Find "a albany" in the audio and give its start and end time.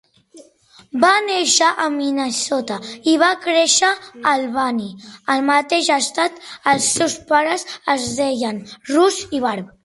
3.91-4.79